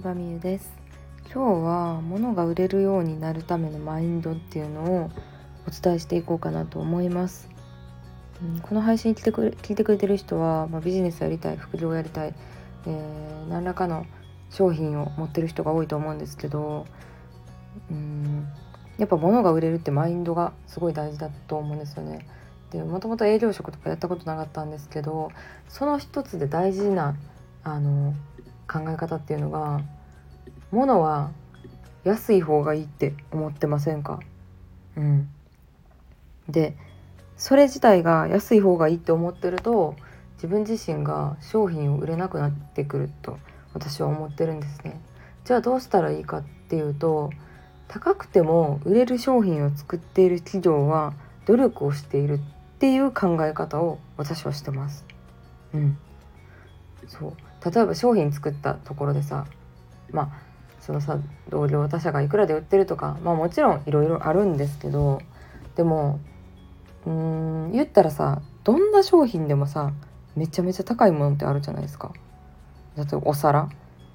[0.00, 0.72] バミユです。
[1.32, 5.10] 今日は物が売れるようになるためのマインドっていうのを
[5.68, 7.48] お伝えしていこうかなと思います、
[8.42, 12.34] うん、この配信聞いてくれ聞いてくれてる人は、まあ、ビジネスやりたい副業やりたい、
[12.86, 14.06] えー、何らかの
[14.50, 16.86] 商品を持ってる人が多いと思うんですけど
[17.90, 18.48] うん
[18.98, 22.26] やっぱ物が売れるってマインドがすごい大事だと思うんですよね。
[22.70, 25.32] でもともと営業職とかやったことなかったんですけど
[25.68, 27.16] その一つで大事な
[27.64, 28.14] あの
[28.70, 29.80] 考え方っていうのが
[30.70, 31.32] 物は
[32.04, 34.20] 安い方がいいって思ってませんか？
[34.96, 35.28] うん。
[36.48, 36.76] で
[37.36, 39.96] それ自体が安い方がいいって思ってると
[40.34, 43.38] 自分自身が商品を売れなくなってくると
[43.74, 45.00] 私は思ってるんですね。
[45.44, 47.30] じゃあどうしたらいいかっていうと
[47.88, 51.14] 高くても売れる商品を作っている企業は
[51.46, 52.38] 努力をしているっ
[52.78, 55.04] ていう考え方を私はしてます。
[55.74, 55.98] うん。
[57.10, 57.32] そう。
[57.72, 59.46] 例えば商品作ったところでさ
[60.12, 60.28] まあ
[60.80, 61.18] そのさ
[61.50, 65.20] 同業他社がいくらで売ってるとかまあもちろんいろいろあるんですけど
[65.76, 66.20] でも
[67.06, 69.92] うん言ったらさどんな商品でもさ
[70.36, 72.12] めちゃめちゃ高いものってあるじゃないですか。
[72.96, 73.68] 例えばお皿。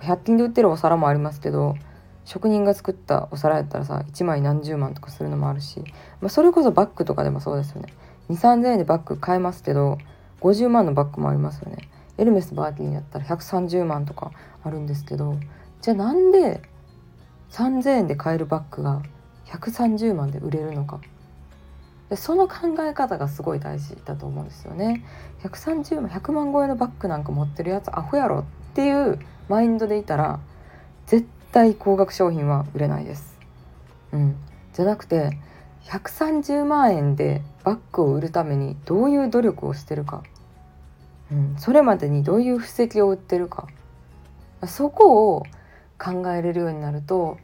[0.00, 1.76] 100均で売ってるお皿もありますけど
[2.24, 5.80] 職人が作ったお皿やったらさ1枚何十万とかするのもあるし、
[6.22, 7.92] まあ、それこそバッグとかでもそうですよね。
[8.30, 9.98] 2 3 0 0 0円でバッグ買えますけど
[10.40, 11.90] 50万のバッグもありますよね。
[12.20, 14.30] エルメスバーティーやったら130万とか
[14.62, 15.36] あるんですけど
[15.80, 16.62] じゃあなんで
[17.50, 19.02] 3,000円で買えるバッグが
[19.46, 21.00] 130万で売れるのか
[22.10, 25.04] でその考え方がすごい大事だと思うんですよね。
[25.44, 30.40] 130万100万超えのバッグなんか持ってるやつアホやろっていうマインドでいたら
[31.06, 33.38] 絶対高額商品は売れないです。
[34.12, 34.36] うん、
[34.72, 35.38] じゃなくて
[35.84, 40.24] 130万円でバッグを売るためにどういう努力をしてるか
[41.32, 43.68] うん、それまでにどういう布石を売ってるか
[44.66, 45.44] そこを
[45.98, 47.38] 考えれるようになると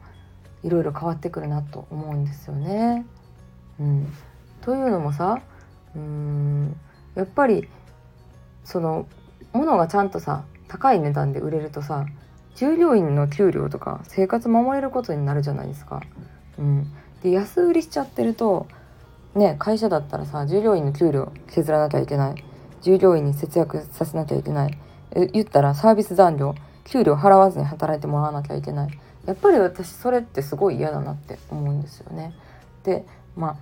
[0.63, 3.05] いろいろ変わってくるなと思うんですよね。
[3.79, 4.13] うん、
[4.61, 5.41] というのもさ
[5.95, 6.75] うん
[7.15, 7.67] やっぱり
[8.63, 9.07] その
[9.53, 12.05] 物がちゃんとさ高い値段で売れるとさ
[12.55, 16.01] 従業員の給料とか生活守れることになるじゃないですか。
[16.57, 16.91] うん、
[17.21, 18.67] で安売りしちゃってると
[19.35, 22.43] ね会社だったらさ従業員の給料削らなきゃいけない。
[22.87, 24.77] 従業員に節約させなきゃいけない
[25.33, 26.55] 言ったらサービス残業
[26.85, 32.33] 給料払わずに働いてもらわなきゃいけないやっぱり私それってすごい嫌だなって思うんですよね。
[32.85, 33.05] で
[33.35, 33.57] ま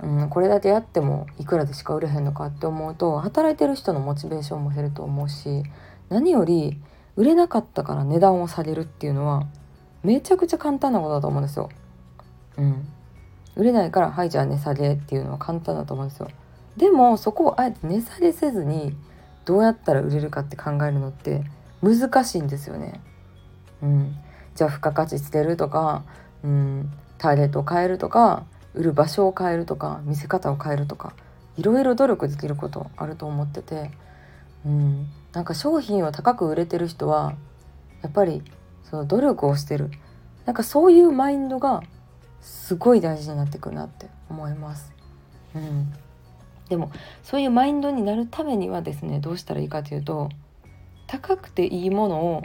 [0.00, 5.62] あ、うん、これだけやってもいくらでしか売れへんのかって思うと働いてる人のモチベーションも減ると思うし
[6.08, 6.80] 何より
[7.16, 9.46] 売れなかったから値段を下げるっていうのは
[10.02, 11.68] めちゃくちゃ簡単なことだと思うんですよ。
[12.56, 12.88] うん、
[13.56, 16.30] 売れないからはいじゃあ値下げっていうのは簡単だと思うんですよ。
[16.80, 18.96] でもそこをあえて値下げせずに
[19.44, 21.44] どうやったら売れるかって考えるのって
[21.82, 23.02] 難しいんですよね。
[23.82, 24.16] うん、
[24.54, 26.04] じゃあ付加価値つけるとか、
[26.42, 31.12] うん、ターゲットを変えるとか売る場所を変えるとか見せ方を変えるとか
[31.58, 33.90] いろいろ努力できることあると思ってて、
[34.64, 37.34] うん、なんか商品を高く売れてる人は
[38.00, 38.42] やっぱり
[38.84, 39.90] その努力をしてる。
[40.46, 41.82] なんかそういうマインドが
[42.40, 44.94] すごい大事になってくるなって思います。
[45.54, 45.92] うん。
[46.70, 46.90] でも
[47.22, 50.30] そういうマインドになるためにはですねどうしたらいいかというと
[51.06, 52.42] 高くていいものを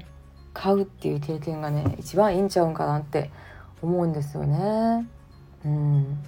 [0.53, 3.31] 買うっていう経験がね一番いいんちゃうんかなって
[3.81, 5.07] 思うんですよね。
[5.63, 6.23] うん、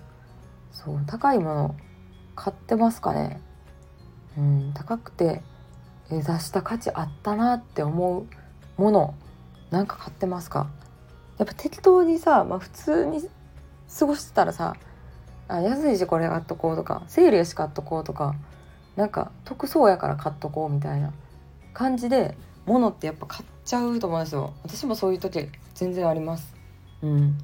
[0.71, 1.75] そう高いもの
[2.35, 3.41] 買ってますかね。
[4.37, 5.41] うん、高くて
[6.09, 8.27] 出した価値あったなって思う
[8.81, 9.15] もの
[9.71, 10.69] なんか買ってますか？
[11.39, 13.21] やっぱ適当にさ、まあ、普通に
[13.99, 14.75] 過ごしてたらさ
[15.47, 18.35] あ安いしこれ買っとこうとかセールやし買っとこうとか
[18.95, 21.13] なんか得そうやから買っとこうみたいな
[21.73, 22.35] 感じで
[22.65, 24.53] 物ってやっぱ買っちゃうと思うんですよ。
[24.63, 26.53] 私もそういう時全然あります。
[27.01, 27.37] うん。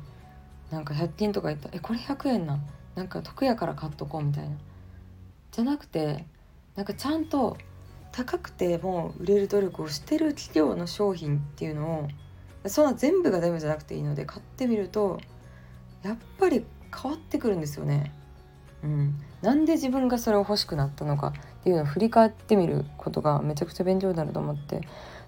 [0.71, 2.59] なんか100均とか言ったら「えこれ100円な
[2.95, 4.55] なんか得やから買っとこう」みたいな。
[5.51, 6.25] じゃなくて
[6.75, 7.57] なんかちゃんと
[8.11, 12.07] 高くても売れる努力をしてる企業の商品っていうの
[12.63, 15.19] をそんな全部がダメじゃなくていいので買ってみると
[16.01, 18.13] やっぱり変わってくるんですよね。
[18.83, 24.81] うん、なんで自分がそれを欲しくなったのかっていうのを振り返ってみることがめちゃくちゃ勉強になると思って。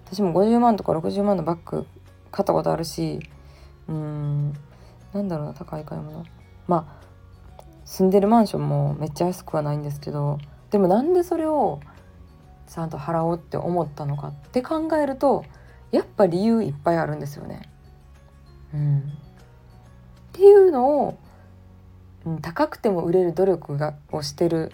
[0.06, 1.84] 私も50万とか60万のバッグ
[2.30, 3.18] 買ったことあるし
[3.88, 4.54] うん。
[5.12, 6.24] なんだろうな高い買い物。
[6.68, 7.06] まあ
[7.84, 10.38] 住んでるマンションもめっちゃ安くはないんですけど
[10.70, 11.80] でもなんでそれを
[12.68, 15.44] ちゃんと払おうって思ったのかって考えると
[15.92, 17.62] やっぱ理由いっぱいあるんですよね。
[18.74, 19.02] うん、っ
[20.32, 21.18] ていうのを
[22.26, 24.72] うん、高くても売れる努力がをしてる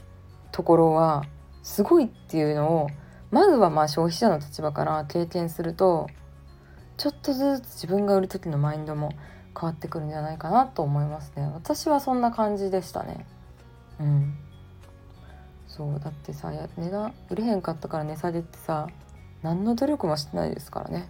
[0.51, 1.25] ところは
[1.63, 2.89] すごいっていうのを
[3.31, 6.09] まずはまあ消費者の立場から経験すると
[6.97, 9.13] ちょっとずつ自分が売る時のマインドも
[9.59, 11.51] 変わってくるんじゃないかなと思いますね。
[11.55, 13.27] 私はそんな感じでしたね。
[14.01, 14.35] うん。
[15.67, 18.89] そうだってさ値段売れへんかったから値下げってさ
[19.43, 21.09] 何の努力もしてないですからね。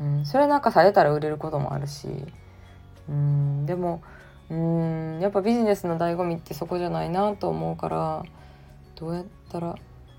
[0.00, 0.26] うん。
[0.26, 2.08] それなんかされたら売れることもあるし。
[3.08, 3.66] うん。
[3.66, 4.02] でも
[4.50, 5.20] うん。
[5.20, 8.22] やっぱビジネスの醍醐味ってそこじゃないなと思うから
[8.94, 9.76] どうやったら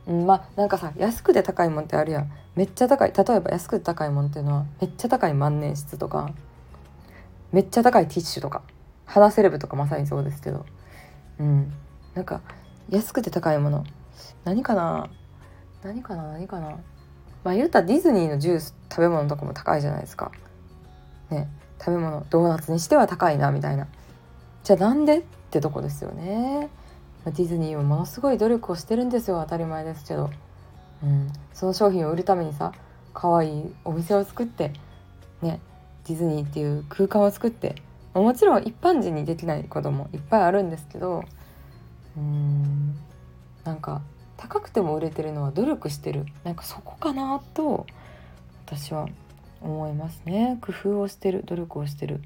[0.07, 2.31] うんまあなんかさ安くて高いもんってあるやん。
[2.55, 6.31] めっちゃ高い例えば安くて高いもんっていうのはめっちゃ高い万年筆とか
[7.51, 8.63] めっちゃ高いティッシュとか
[9.05, 10.65] 鼻セレブとかまさにそうですけど。
[11.39, 11.71] うん。
[12.15, 12.41] なんか
[12.89, 13.83] 安くて高いもの
[14.43, 15.09] 何かな
[15.83, 16.79] 何かな何かな。
[17.43, 20.31] まあ言うたらディズニーのジュース食べ物とかも高いじゃないですか。
[21.29, 21.47] ね。
[21.79, 23.87] 食べ物ドーナツにしては高いなみたいな。
[24.67, 26.67] じゃあなんでってとこですよね。
[27.23, 29.39] ディズニーはものすごい努力をしてるんですよ。
[29.41, 30.29] 当たり前ですけど、
[31.01, 32.73] うん、その商品を売るためにさ
[33.13, 34.73] 可愛いお店を作って
[35.41, 35.61] ね
[36.05, 37.75] ディズニーっていう空間を作って
[38.13, 41.23] もちろん一般人にできないこともいっぱいあるんですけど
[42.17, 42.93] うーん
[43.63, 44.01] なんか
[44.35, 46.25] 高くても売れてるのは努力してる。
[46.43, 47.87] なんかそこかなと
[48.65, 49.07] 私は
[49.61, 50.57] 思いますね。
[50.59, 52.19] 工夫をしてる努力をしてる、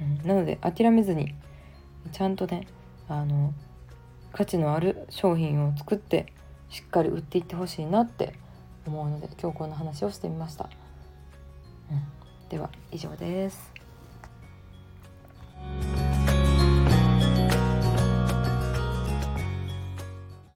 [0.00, 1.36] うん、なので諦めずに
[2.12, 2.66] ちゃんとね
[3.08, 3.52] あの
[4.32, 6.32] 価値のある商品を作って
[6.68, 8.34] しっかり売っていってほしいなって
[8.86, 10.68] 思うので今日こんな話をしてみました。
[11.90, 13.83] うん、では以上です。